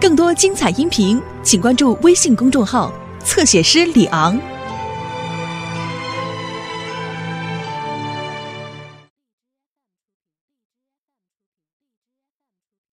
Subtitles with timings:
[0.00, 2.92] 更多精彩音频，请关注微信公众号
[3.24, 4.38] “侧写师李昂”。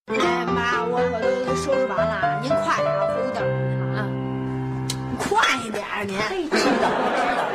[0.07, 3.43] 哎妈，我可都收拾完了，您快点儿，回屋等
[3.95, 4.09] 啊！
[5.19, 5.29] 快
[5.69, 6.17] 点儿您，
[6.49, 7.45] 知道知道，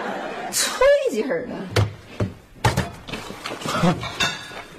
[0.52, 1.52] 吹劲儿的。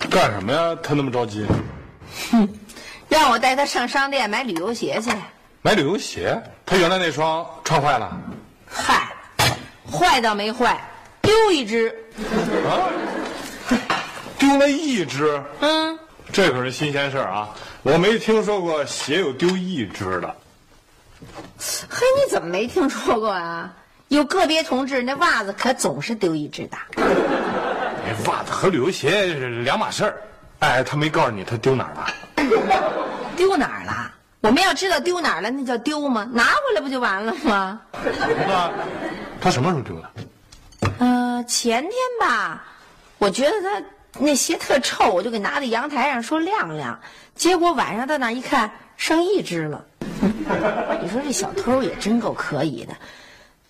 [0.10, 0.74] 干什么呀？
[0.82, 1.46] 他那么着急？
[3.12, 5.12] 让我带他上商店买旅游鞋去。
[5.62, 6.42] 买旅游鞋？
[6.66, 8.18] 他原来那双穿坏了？
[8.66, 9.06] 嗨，
[9.92, 10.82] 坏倒没坏，
[11.22, 11.94] 丢一只。
[12.66, 12.88] 啊？
[14.40, 15.44] 丢了一只？
[15.60, 16.00] 嗯，
[16.32, 17.50] 这可是新鲜事儿啊！
[17.84, 20.34] 我没听说过鞋有丢一只的。
[21.90, 23.74] 嘿，你怎么没听说过啊？
[24.08, 26.78] 有个别同志那袜子可总是丢一只的。
[26.96, 30.22] 那袜子和旅游鞋是两码事儿。
[30.60, 32.08] 哎，他没告诉你他丢哪儿了？
[33.36, 34.12] 丢哪儿了？
[34.42, 36.28] 我们要知道丢哪儿了，那叫丢吗？
[36.34, 37.80] 拿回来不就完了吗？
[38.48, 38.72] 那
[39.40, 40.10] 他什么时候丢的？
[41.00, 42.64] 呃，前天吧，
[43.20, 43.82] 我觉得他
[44.20, 47.00] 那鞋特臭，我就给拿到阳台上说晾晾，
[47.36, 49.86] 结果晚上到那儿一看，剩一只了。
[51.02, 52.94] 你说这小偷也真够可以的，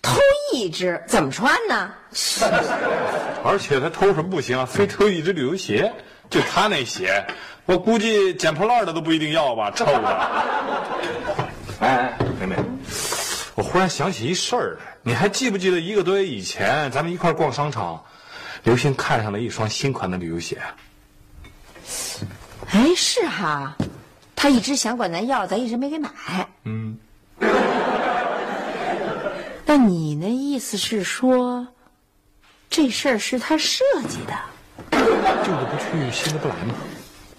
[0.00, 0.18] 偷
[0.54, 1.92] 一只怎么穿呢？
[3.44, 4.64] 而且他偷什么不行啊？
[4.64, 5.92] 非偷一只旅游鞋。
[6.30, 7.22] 就他那鞋，
[7.64, 10.08] 我估计捡破烂的都不一定要吧，臭的。
[11.80, 12.56] 哎哎，妹妹，
[13.54, 18.02] 我忽然想起一事儿来，你还记不记得一个多月以前咱们一块逛商场，
[18.64, 20.58] 刘星看上了一双新款的旅游鞋？
[22.70, 23.76] 哎，是哈，
[24.36, 26.08] 他一直想管咱要，咱一直没给买。
[26.64, 26.98] 嗯。
[29.64, 31.66] 那你那意思是说，
[32.68, 34.34] 这事儿是他设计的？
[34.90, 36.74] 旧的不去，新的不来吗？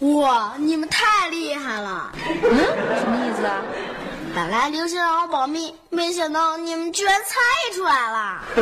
[0.04, 2.12] 哇，你们太厉害了！
[2.18, 2.58] 嗯，
[3.00, 3.62] 什么意思啊？
[4.36, 7.40] 本来刘星让我保密，没想到你们居然猜
[7.74, 8.42] 出来了。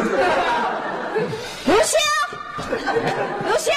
[1.65, 1.97] 刘星，
[3.45, 3.73] 刘星，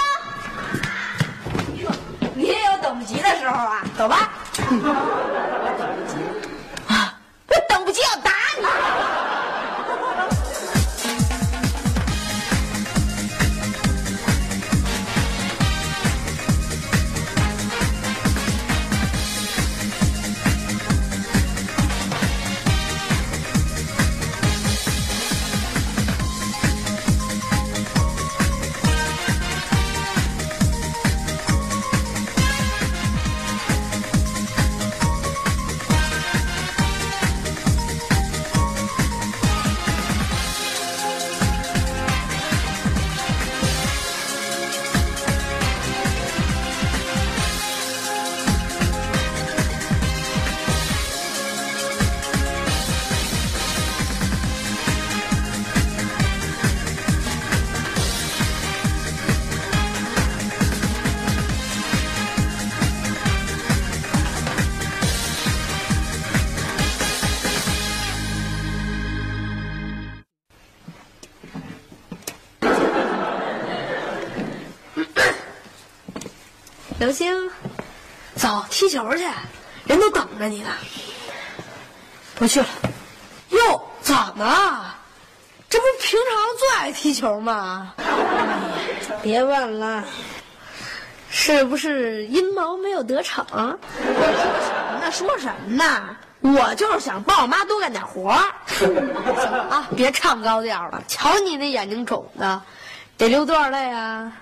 [2.34, 3.82] 你也有等不及的时候啊！
[3.96, 4.28] 走吧。
[4.58, 6.16] 我等不及
[6.92, 7.14] 啊！
[7.48, 8.30] 我等不及要打
[77.04, 77.50] 刘星，
[78.34, 79.28] 走踢球去，
[79.84, 80.70] 人都等着你呢。
[82.34, 82.66] 不去了。
[83.50, 84.96] 哟，怎么了？
[85.68, 87.92] 这不平常最爱踢球吗？
[89.22, 90.02] 别问了，
[91.28, 93.78] 是不是阴谋没有得逞？
[95.02, 96.16] 那说什么呢？
[96.40, 98.50] 我就是想帮我妈多干点活儿。
[99.68, 102.62] 啊，别唱高调了，瞧你那眼睛肿的，
[103.18, 104.32] 得流多少泪啊？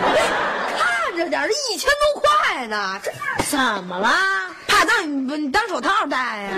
[0.00, 3.10] 看着点，这一千多块呢，这
[3.44, 4.08] 怎么了？
[4.66, 6.50] 怕当你你当手套戴呀、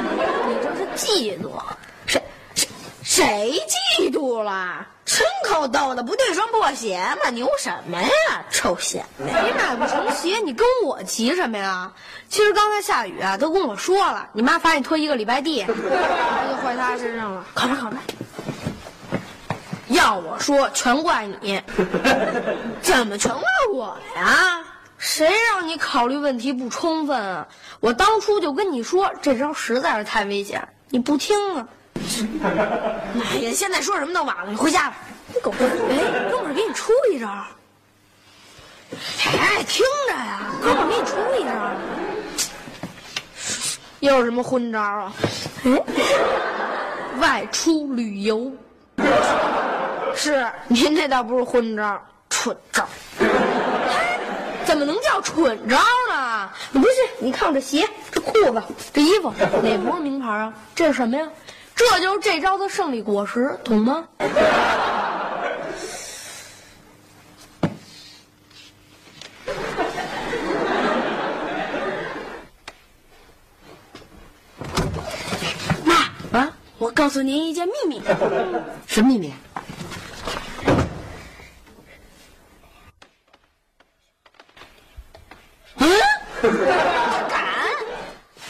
[0.46, 1.50] 你这是嫉妒？
[2.06, 2.22] 谁
[2.54, 2.68] 谁
[3.02, 3.62] 谁
[3.98, 4.86] 嫉妒了？
[5.04, 7.30] 真够逗的，不对双破鞋吗？
[7.30, 8.08] 牛什么呀？
[8.50, 9.42] 臭显摆！
[9.42, 11.90] 你买不成鞋，你跟我急什么呀？
[12.28, 15.74] 其实刚才下雨啊，都跟我说了，你妈罚你拖一个礼拜地， 就
[16.62, 17.44] 坏他身上了。
[17.52, 18.00] 靠边靠边！
[19.92, 21.60] 要我说，全怪你。
[22.82, 23.42] 怎么全怪
[23.72, 24.58] 我呀？
[24.98, 27.46] 谁让你考虑问题不充分啊？
[27.80, 31.66] 我当初就跟你说，这招实在是太危险，你不听啊！
[33.24, 34.96] 哎呀，现在说什么都晚了，你回家吧。
[35.34, 35.64] 你狗屁！
[35.64, 37.28] 哎，哥们儿，给你出一招。
[39.38, 41.50] 哎，听着呀，哥们儿，给你出一招。
[44.00, 45.12] 又是什么昏招啊？
[45.64, 45.82] 哎，
[47.18, 48.52] 外出旅游。
[50.14, 52.00] 是，您这倒不是昏招，
[52.30, 52.86] 蠢招。
[54.64, 55.76] 怎么能叫蠢招
[56.08, 56.14] 呢？
[56.14, 56.54] 啊？
[56.72, 58.62] 不是，你看我这鞋、这裤子、
[58.92, 59.32] 这衣服，
[59.62, 60.52] 哪不是名牌啊？
[60.74, 61.28] 这是什么呀？
[61.74, 64.06] 这就是这招的胜利果实，懂吗？
[75.84, 76.52] 妈啊！
[76.78, 78.00] 我告诉您一件秘密。
[78.86, 79.32] 什么秘密？
[85.76, 85.88] 嗯，
[87.28, 87.38] 敢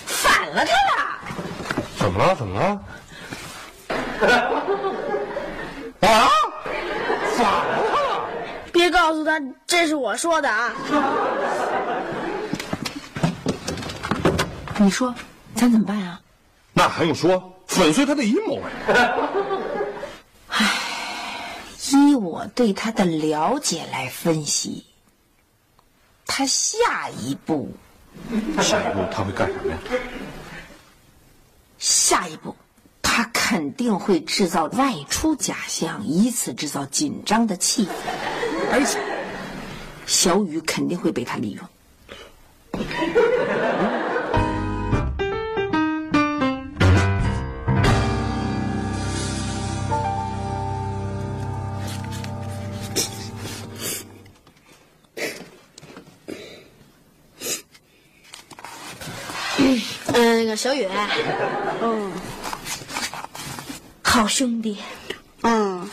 [0.07, 1.03] 反了他了？
[1.99, 2.35] 怎么了？
[2.37, 2.81] 怎么了？
[6.09, 6.29] 啊！
[7.37, 8.25] 反了他了！
[8.73, 10.73] 别告诉他这是我说的啊！
[14.79, 15.15] 你说，
[15.55, 16.21] 咱怎么办啊？
[16.73, 17.53] 那还用说？
[17.67, 18.61] 粉碎他的阴谋
[20.49, 20.69] 哎！
[21.93, 24.85] 依我对他的了解来分析，
[26.27, 27.71] 他下一步，
[28.61, 29.79] 下一步他会干什么呀？
[31.83, 32.55] 下一步，
[33.03, 37.91] 他肯定会制造外出假象，以此制造紧张的气氛，
[38.71, 39.01] 而且
[40.07, 41.69] 小雨肯定会被他利用。
[59.59, 59.81] 嗯，
[60.15, 60.89] 那个小雨，
[61.83, 62.13] 嗯，
[64.03, 64.79] 好兄弟，
[65.43, 65.89] 嗯，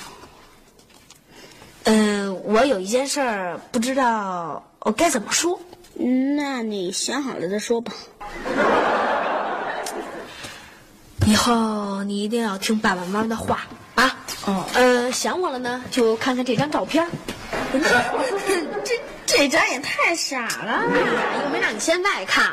[1.83, 5.59] 嗯，我有一件事儿不知道我该怎么说。
[6.37, 7.91] 那你想好了再说吧。
[11.25, 14.17] 以后你一定要听爸爸妈妈的话啊！
[14.45, 17.05] 哦呃，想我了呢，就看看这张照片。
[18.83, 20.83] 这这张也太傻了。
[21.43, 22.51] 又没让你现在看。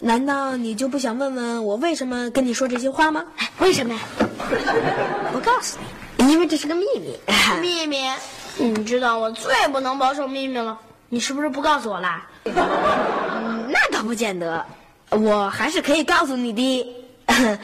[0.00, 3.24] 嗯，难道你就不想问问我为什么跟你说这些话吗？
[3.58, 4.00] 为什么呀？
[5.32, 5.78] 我告诉
[6.16, 7.18] 你，因为这是个秘密。
[7.60, 7.98] 秘密，
[8.58, 10.78] 你知道我最不能保守秘密了。
[11.08, 12.26] 你是不是不告诉我啦？
[12.44, 14.64] 嗯 那倒不见得，
[15.10, 17.58] 我还是可以告诉你的，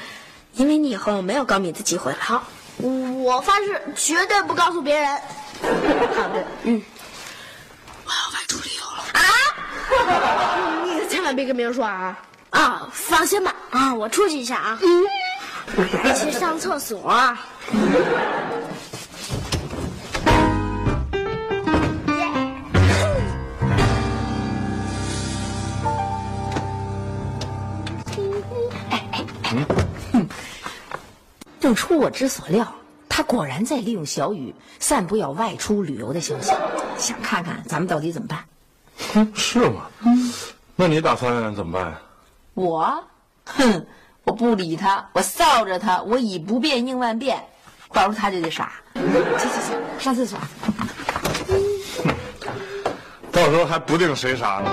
[0.54, 2.18] 因为你以后没有告密的机会了。
[2.20, 2.42] 好，
[2.78, 5.08] 我发誓绝对不告诉别人。
[6.14, 6.82] 好的，嗯，
[11.26, 12.16] 万别跟别人说啊！
[12.50, 14.78] 啊，放心吧，啊，我出去一下啊。
[14.80, 17.12] 嗯，去上厕所。
[31.58, 32.72] 正出我之所料，
[33.08, 36.52] 他果然在利用小雨散布要外出旅游的消息，
[36.96, 38.44] 想看看咱们到底怎么办。
[39.14, 39.88] 嗯，是吗？
[40.04, 40.32] 嗯，
[40.78, 41.98] 那你打算怎么办呀？
[42.52, 43.04] 我，
[43.46, 43.86] 哼，
[44.24, 47.42] 我不理他，我臊着他，我以不变应万变，
[47.92, 48.72] 到时候他就得傻。
[48.94, 49.02] 行
[49.38, 50.38] 行行，上厕所。
[53.32, 54.70] 到时候还不定谁傻呢。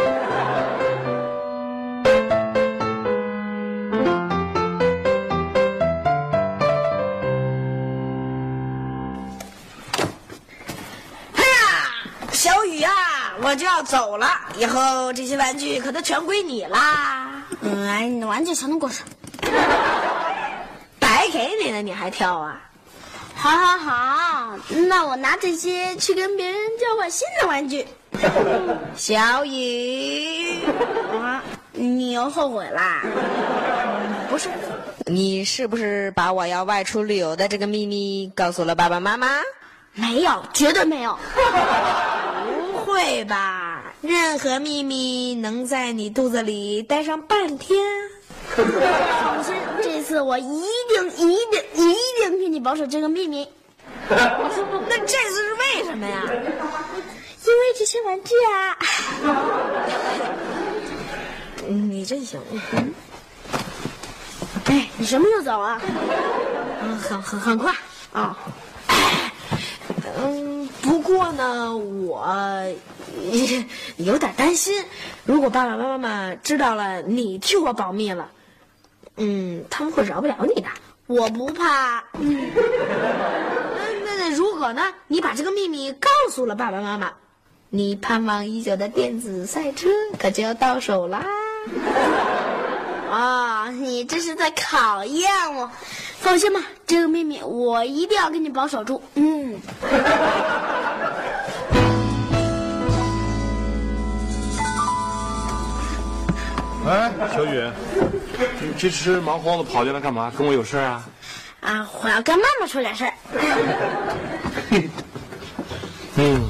[12.32, 12.92] 小雨啊，
[13.44, 17.44] 我就要走了，以后这些玩具可都全归你啦。
[17.62, 19.02] 嗯，哎，你的玩具全都过时，
[20.98, 22.62] 白给你了，你还挑啊？
[23.36, 24.58] 好，好，好，
[24.88, 27.86] 那我拿这些去跟别人交换新的玩具。
[28.96, 30.64] 小雨，
[31.22, 33.02] 啊，你又后悔啦？
[34.30, 34.50] 不是，
[35.06, 39.42] 你是不是把我要外出旅游的这个秘密告诉了爸爸妈妈？
[39.96, 41.18] 没有，绝对没有。
[42.84, 43.94] 不会吧？
[44.02, 47.82] 任何秘密能在你肚子里待上半天？
[48.56, 53.48] 放心，这次我一定、一定、一定替你保守这个秘密。
[54.10, 56.24] 那这次是为什么呀？
[56.28, 58.78] 因为这些玩具啊。
[61.68, 62.40] 嗯，你真行。
[62.74, 62.94] 嗯，
[64.66, 65.82] 哎，你什么时候走啊？
[66.82, 67.74] 嗯，很很很快
[68.12, 68.38] 啊。
[70.24, 72.26] 嗯，不过呢，我
[73.98, 74.84] 有点担心，
[75.26, 78.30] 如果爸爸妈妈知道了你替我保密了，
[79.18, 80.68] 嗯，他们会饶不了你的。
[81.08, 82.04] 我不怕。
[82.14, 82.52] 嗯，
[84.06, 87.12] 那那如果呢，你把这个秘密告诉了爸爸妈妈，
[87.70, 91.26] 你盼望已久的电子赛车可就要到手啦。
[93.12, 95.70] 啊、哦，你这是在考验我。
[96.24, 99.04] 放心吧，这个秘密我一定要给你保守住。
[99.16, 99.60] 嗯。
[106.88, 107.70] 哎，小雨，
[108.62, 110.32] 你这时忙慌的跑进来干嘛？
[110.38, 111.04] 跟我有事啊？
[111.60, 113.14] 啊，我要跟妈妈说点事儿。
[116.16, 116.50] 嗯。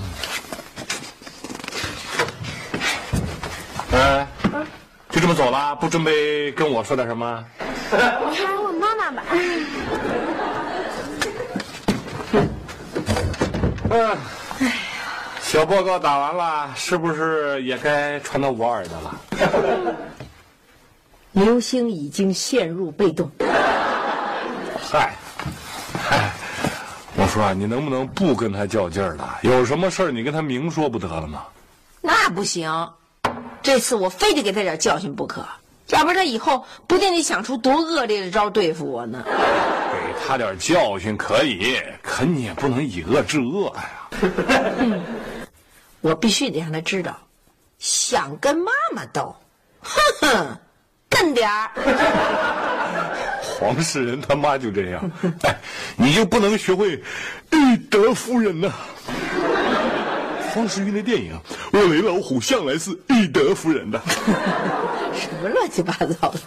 [3.91, 4.27] 哎，
[5.09, 5.75] 就这么走了？
[5.77, 7.43] 不准备跟我说点什么？
[8.29, 9.23] 你还是问妈妈吧。
[13.89, 14.17] 嗯。
[15.41, 19.21] 小报告打完了，是不是也该传到我耳朵了？
[21.33, 23.29] 刘星已经陷入被动。
[24.81, 25.13] 嗨，
[25.93, 26.31] 嗨，
[27.15, 29.37] 我说啊，你能不能不跟他较劲儿了？
[29.43, 31.43] 有什么事儿你跟他明说不得了吗？
[32.01, 32.91] 那不行，
[33.61, 35.45] 这次我非得给他点教训不可，
[35.89, 39.23] 要不然他以后不定得想出多恶劣的招对付我呢。
[39.25, 44.99] 给他点教训可以，可你也不能以恶制恶呀。
[46.01, 47.17] 我必须得让他知道，
[47.79, 49.35] 想跟妈妈斗，
[49.81, 50.57] 哼哼，
[51.09, 51.69] 笨点儿。
[53.41, 55.11] 黄世仁他妈就这样，
[55.43, 55.55] 哎，
[55.95, 57.01] 你就不能学会
[57.51, 58.71] 以德夫人呢？
[60.53, 61.35] 黄世玉那电影，
[61.71, 63.99] 我雷老虎向来是以德服人的。
[64.05, 66.39] 什么乱七八糟的？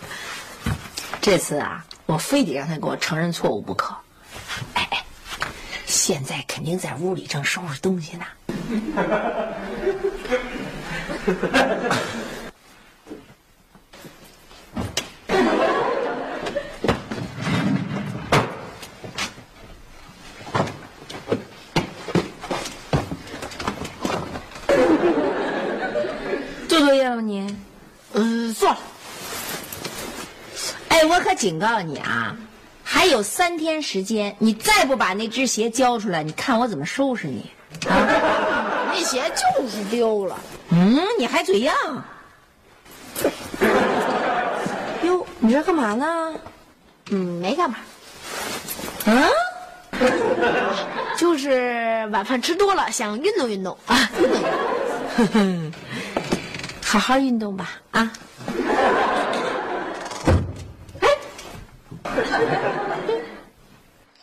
[1.21, 3.97] 这次啊，我非得让他给我承认错误不可。
[4.75, 5.05] 哎哎，
[5.87, 8.25] 现在肯定在屋里正收拾东西呢。
[26.69, 27.57] 做作业了你？
[28.13, 28.79] 嗯，做了。
[30.89, 32.35] 哎，我可警告你啊，
[32.83, 37.51] 还有三天时间，你再不把那只鞋交出来，你看我怎么收拾你！
[37.89, 37.93] 啊
[38.89, 40.39] 那鞋就是丢了。
[40.71, 41.71] 嗯，你还嘴硬？
[45.03, 46.35] 哟，你这干嘛呢？
[47.11, 47.77] 嗯，没干嘛，
[49.05, 49.29] 啊？
[51.17, 55.73] 就是晚饭吃多了，想运动运动啊，运动运动。
[56.83, 58.11] 好好运动吧，啊！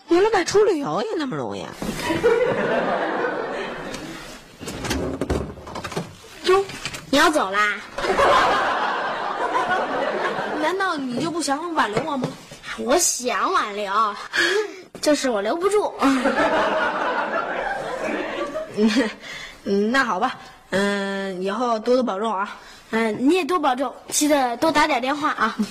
[0.10, 1.70] 原来外出旅游也那么容易啊！
[6.46, 6.66] 哟，
[7.12, 7.60] 你要走啦？
[10.62, 12.28] 难道你就不想挽留我吗？
[12.80, 13.94] 我想挽留，
[15.02, 15.94] 就是我留不住。
[19.66, 20.36] 嗯， 那好吧，
[20.72, 22.58] 嗯，以后多多保重啊。
[22.90, 25.56] 嗯，你也多保重，记得多打点电话啊。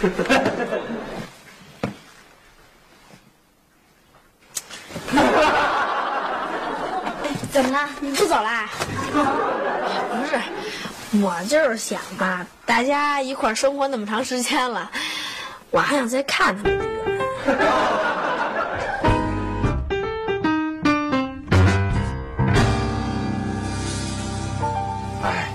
[7.50, 7.88] 怎么了？
[8.00, 8.68] 你不走啦？
[9.12, 9.18] 不
[10.26, 10.40] 是，
[11.22, 14.90] 我就是想吧，大家一块儿生活那么长时间了，
[15.70, 16.90] 我还想再看他们几个。
[25.22, 25.48] 哎，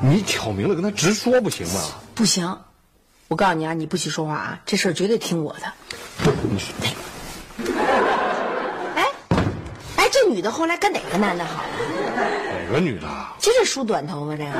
[0.00, 1.80] 你挑明了跟他直说不行吗？
[2.14, 2.58] 不行，
[3.28, 5.72] 我告诉你啊，你不许说话啊，这事儿绝对听我的。
[8.94, 9.04] 哎，
[9.96, 11.68] 哎，这女的后来跟哪个男的好了？
[12.68, 13.06] 哪个女的？
[13.40, 14.50] 就这梳短头发这个。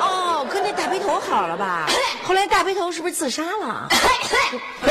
[0.00, 1.86] 哦，跟那大背头好了吧？
[2.24, 3.88] 后来大背头是不是自杀了？
[4.82, 4.88] 哟，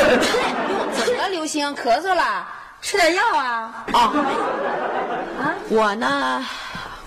[0.94, 1.74] 怎么了，刘星？
[1.74, 2.46] 咳嗽了？
[2.82, 3.86] 吃点药啊？
[3.94, 4.00] 哦，
[5.40, 6.46] 啊，我呢，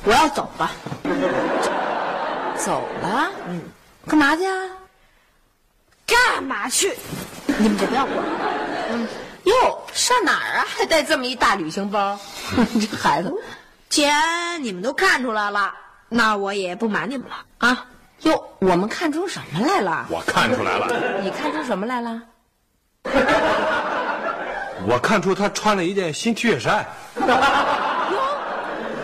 [0.04, 0.70] 我要走了。
[2.56, 3.30] 走了？
[3.46, 3.60] 嗯，
[4.06, 4.52] 干嘛去啊？
[6.08, 6.92] 干嘛去？
[7.58, 8.24] 你们就不要管了。
[8.90, 9.06] 嗯，
[9.44, 9.52] 哟，
[9.92, 10.66] 上哪儿啊？
[10.66, 12.18] 还带这么一大旅行包？
[12.80, 13.30] 这孩子，
[13.88, 15.72] 既然你们都看出来了，
[16.08, 17.86] 那我也不瞒你们了啊。
[18.22, 20.06] 哟，我们看出什么来了？
[20.10, 22.22] 我看出来了，你看出什么来了？
[24.86, 26.86] 我看出他穿了一件新 T 恤衫。
[27.16, 27.26] 哟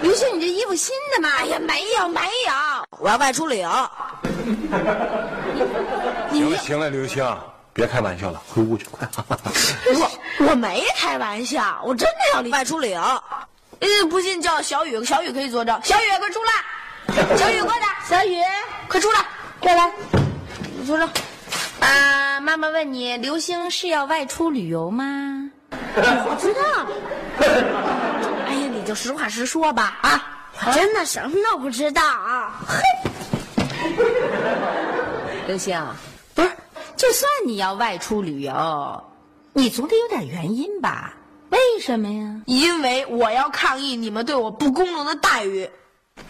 [0.02, 1.28] 刘星，你这衣服新的吗？
[1.38, 2.52] 哎呀，没有没有，
[2.98, 3.68] 我要外出旅游。
[6.34, 7.24] 行了行了，刘星，
[7.72, 9.08] 别开玩笑了，回屋去快。
[9.18, 10.10] 我
[10.48, 13.00] 我没开玩笑，我真的要外出旅游。
[13.80, 15.80] 嗯，不信叫小雨，小雨可以作证。
[15.82, 17.36] 小雨，快出来！
[17.36, 17.88] 小雨，快点！
[18.08, 18.42] 小雨，
[18.88, 19.24] 快出来！
[19.60, 19.90] 过来，
[20.86, 21.08] 作证。
[21.80, 25.50] 啊，妈妈问你，刘星是要外出旅游吗？
[25.96, 26.86] 我知道。
[28.46, 30.22] 哎呀，你就实话实说吧啊！
[30.66, 32.60] 我真的什么都不知道啊。
[32.66, 32.80] 嘿
[35.46, 35.78] 刘星，
[36.34, 36.50] 不是，
[36.96, 39.04] 就算你要外出旅游，
[39.52, 41.14] 你总得有点原因吧？
[41.50, 42.40] 为什么呀？
[42.46, 45.70] 因为我要抗议你们对我不公正的待遇。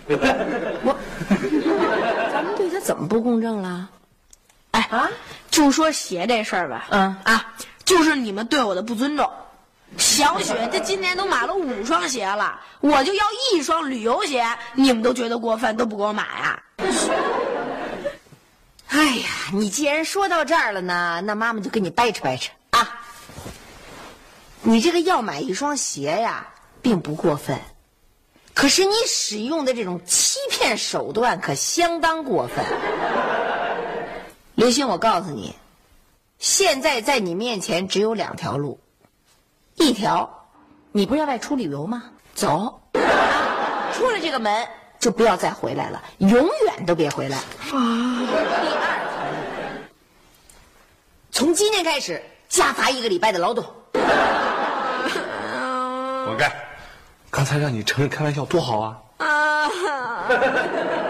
[0.06, 0.96] 我，
[2.32, 3.88] 咱们对他怎么不公正了？
[4.72, 5.08] 哎啊，
[5.50, 9.30] 就说鞋这事儿吧，嗯啊，就是你们对我的不尊重。
[9.96, 14.44] 小雪这今年都买了五双鞋了，我就要一双旅游鞋，
[14.74, 16.60] 你们都觉得过分，都不给我买啊？
[18.96, 23.00] 哎呀，你既然说到这儿了呢，那妈妈就跟你掰扯掰扯啊。
[24.62, 26.46] 你这个要买一双鞋呀，
[26.80, 27.58] 并不过分，
[28.54, 32.64] 可是你使用的这种欺骗手段可相当过分。
[34.54, 35.56] 刘星，我告诉你，
[36.38, 38.78] 现在在你面前只有两条路，
[39.74, 40.46] 一条，
[40.92, 42.04] 你不是要外出旅游吗？
[42.36, 42.80] 走，
[43.92, 44.68] 出了这个门
[45.04, 47.36] 就不要再回来了，永远都别回来。
[47.36, 48.24] 啊第二
[49.12, 49.20] 条，
[51.30, 53.62] 从今天开始加罚一个礼拜的劳动。
[53.92, 54.00] 活
[56.38, 56.50] 该！
[57.30, 58.96] 刚才让你承认开玩笑多好啊！
[59.18, 59.68] 啊！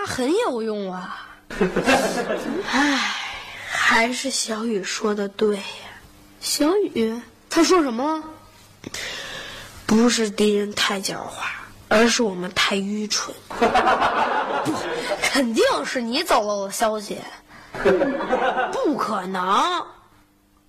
[0.00, 1.26] 妈很有用啊！
[2.72, 3.14] 唉，
[3.68, 5.62] 还是小雨说的对呀。
[6.40, 8.24] 小雨，他说什么？
[9.84, 11.32] 不是敌人太狡猾，
[11.88, 13.34] 而是我们太愚蠢。
[13.48, 13.66] 不，
[15.20, 17.18] 肯定是你走漏了消息。
[18.72, 19.84] 不可能，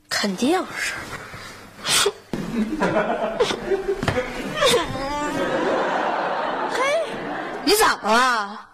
[0.10, 0.94] 肯定是。
[6.70, 6.82] 嘿，
[7.64, 8.68] 你怎么了？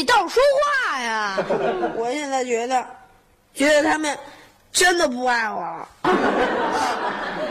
[0.00, 0.42] 嘿，你倒说
[0.88, 1.36] 话呀！
[1.94, 2.86] 我现在觉得，
[3.52, 4.18] 觉得他们
[4.72, 5.88] 真的不爱我了。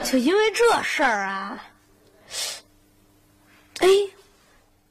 [0.04, 1.64] 就因为这事儿啊？
[3.82, 3.88] 哎，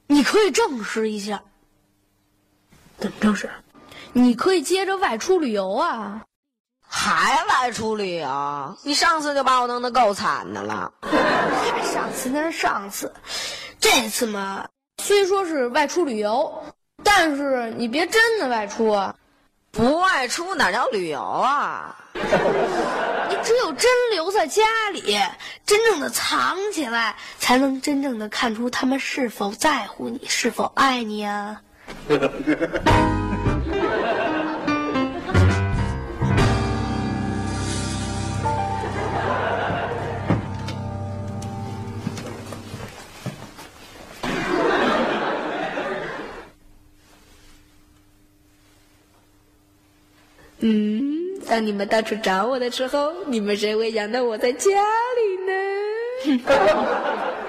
[0.07, 1.43] 你可以证实一下。
[2.97, 3.49] 怎么证实？
[4.13, 6.21] 你可以接着外出旅游啊！
[6.87, 8.77] 还外出旅游？
[8.83, 10.93] 你上次就把我弄得够惨的了。
[11.91, 13.13] 上次那是上次，
[13.81, 14.65] 这次嘛，
[15.03, 16.63] 虽说是外出旅游，
[17.11, 19.15] 但是你别真的外出啊！
[19.71, 21.95] 不外出哪叫旅游啊？
[22.13, 25.19] 你只有真留在家里，
[25.65, 31.61] 真正的藏起来，才能真正的看出他们是否在乎你，是否爱你啊！
[50.61, 54.69] 嗯，当你们到处找我的时候，你们谁会想到我在家
[55.15, 56.43] 里呢？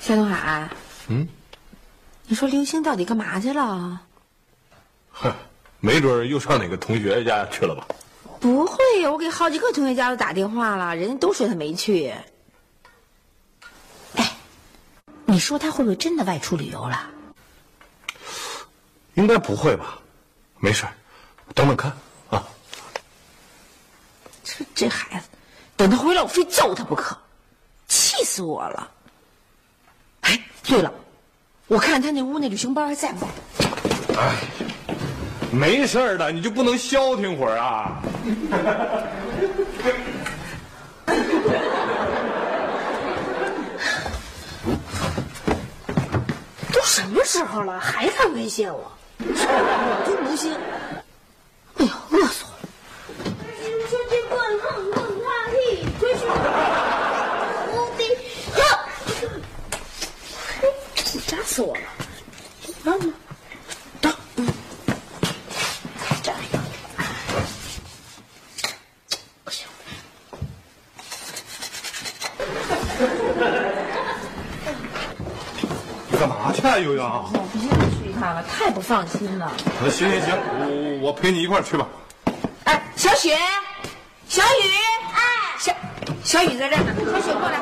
[0.00, 0.68] 夏东海，
[1.08, 1.28] 嗯，
[2.30, 4.00] 你说刘星到底干嘛去了？
[5.10, 5.34] 哼，
[5.80, 7.84] 没准又上哪个同学家去了吧？
[8.38, 12.14] 不会呀，我给好几个同学家都打电话了，人家都说他没去。
[14.14, 14.36] 哎，
[15.24, 17.10] 你说他会不会真的外出旅游了？
[19.14, 19.98] 应该不会吧？
[20.60, 20.86] 没事，
[21.52, 21.92] 等等看
[22.28, 22.46] 啊。
[24.44, 25.26] 这这孩子，
[25.76, 27.18] 等他回来我非揍他不可，
[27.88, 28.88] 气死我了！
[30.20, 30.94] 哎，对了，
[31.70, 33.26] 我看他那屋那旅行包还在不在？
[34.20, 34.34] 哎，
[35.52, 38.02] 没事的，你就不能消停会儿啊？
[46.72, 48.90] 都什么时候了，还敢威胁我？
[49.22, 50.52] 我就不信！
[51.76, 52.62] 哎呀，饿死我了！
[53.88, 56.22] 出去滚，哼哼哈嘿，出去！
[57.70, 58.02] 无敌！
[61.26, 61.82] 扎死我了！
[62.84, 63.12] 嗯，
[64.00, 64.48] 等，嗯，
[66.22, 66.38] 这样，
[69.44, 69.66] 不行。
[76.10, 77.02] 你干嘛去啊，悠悠？
[77.34, 79.52] 我必须去一趟了，太不放心了。
[79.90, 81.86] 行行行，我我陪你一块儿去吧。
[82.64, 83.36] 哎，小雪，
[84.30, 84.46] 小雨，
[85.12, 85.20] 哎，
[85.58, 85.74] 小
[86.24, 87.60] 小雨在这儿呢，小雪过来。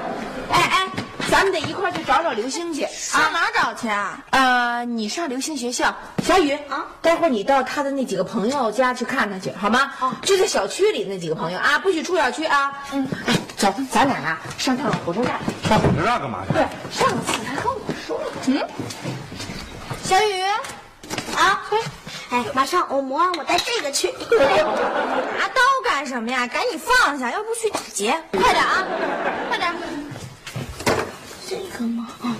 [0.53, 0.87] 哎哎，
[1.31, 2.87] 咱们得一块儿去找找刘星去。
[2.93, 4.19] 上哪找去啊？
[4.31, 9.93] 呃，你上刘星学校，小雨啊，待会儿你到他的那几个朋友家去看他去，好吗？
[10.23, 12.73] 就在小区里那几个朋友啊，不许出小区啊。
[12.93, 15.39] 嗯，哎，走，咱俩啊上趟火车站。
[15.69, 16.53] 上火车站干嘛去？
[16.55, 18.25] 对，上次还跟我说了。
[18.47, 18.67] 嗯，
[20.03, 20.43] 小雨，
[21.37, 21.63] 啊，
[22.31, 24.11] 哎，马上我磨完，我带这个去。
[25.39, 26.47] 拿刀干什么呀？
[26.47, 28.19] 赶紧放下，要不去打劫。
[28.33, 28.85] 快点啊，
[29.49, 29.75] 快点。
[31.79, 32.09] 这个吗？
[32.21, 32.37] 啊，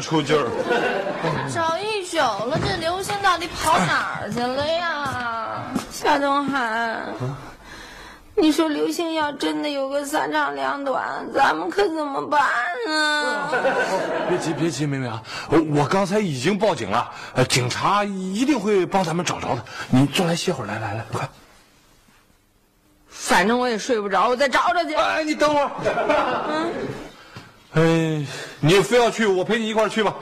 [0.00, 0.46] 腿都快抽筋儿。
[1.52, 5.62] 找一宿了，这刘星到底跑哪儿去了呀？
[5.92, 6.96] 夏东海，
[8.34, 12.40] 你说刘星要真的有个三长两短，咱们可怎么办
[12.88, 13.50] 啊？
[14.28, 19.64] 别急，别急，妹妹啊，我我刚才已经报警了，呃，警察一定会帮咱们找着的。
[19.90, 21.28] 你坐来歇会儿，来来来，快！
[23.08, 24.94] 反正我也睡不着，我再找找去。
[24.94, 25.70] 哎，你等会儿。
[27.72, 28.26] 哎，
[28.60, 30.12] 你非要去，我陪你一块儿去吧，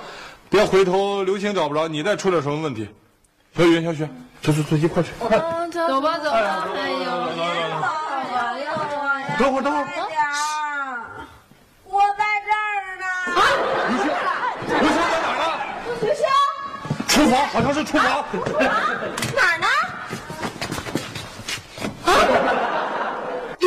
[0.51, 2.87] 别回头刘星找不着，你再出点什么问题。
[3.57, 4.09] 小雨、小雪，
[4.43, 5.13] 走走走，一块儿去。
[5.19, 5.39] 快！
[5.71, 6.69] 走吧，走吧。
[6.77, 7.07] 哎呦，
[9.39, 9.87] 等会儿，等会儿。
[11.85, 13.05] 我在这儿呢。
[13.89, 14.13] 刘星在
[15.23, 15.43] 哪儿呢？
[16.03, 16.23] 刘星，
[17.09, 18.07] 厨房，好像是厨房。
[19.35, 19.67] 哪儿呢？
[22.05, 22.09] 啊？
[23.61, 23.65] 哟，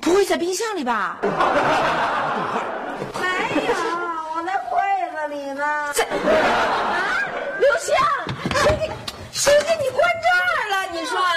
[0.00, 1.18] 不会在冰箱里吧？
[1.22, 1.26] 没
[3.66, 3.72] 有，
[4.34, 4.48] 我在
[5.50, 5.92] 柜子里呢。
[5.94, 7.94] 在啊，刘星，
[8.54, 8.90] 谁给
[9.32, 10.74] 谁给你关这儿了？
[10.92, 11.32] 你说啊？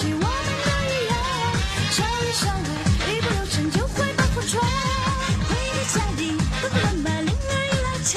[0.00, 0.24] 这一句，我们
[0.64, 1.12] 都一样，
[1.92, 2.68] 少里少外，
[3.12, 4.64] 一不留神就会把破窗。
[5.44, 6.20] 回到家里，
[6.62, 8.16] 爸爸妈妈铃儿一拉长，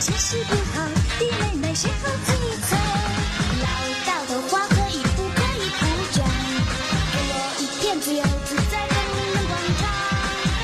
[0.00, 0.80] 其实不好，
[1.18, 2.80] 弟妹妹先后自己藏。
[3.60, 3.68] 老
[4.06, 5.84] 道的话可以不可以不
[6.16, 6.24] 讲？
[7.12, 9.84] 给我一片自由自在的人广场，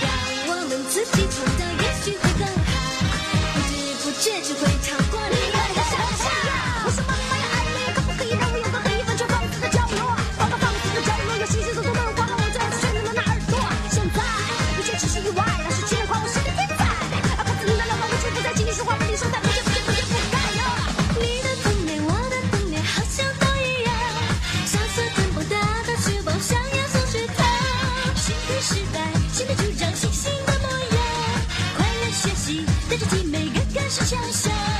[0.00, 0.08] 让
[0.48, 2.72] 我们自己创造，也许会更好。
[3.52, 4.64] 不知不觉就会
[29.32, 30.98] 新的主张，新新的模样。
[31.76, 34.79] 快乐学习，带着体美，个个是强项。